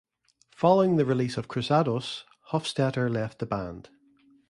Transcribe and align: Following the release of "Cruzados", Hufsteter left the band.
Following 0.55 0.95
the 0.97 1.05
release 1.05 1.37
of 1.37 1.47
"Cruzados", 1.47 2.23
Hufsteter 2.51 3.07
left 3.07 3.37
the 3.37 3.45
band. 3.45 3.89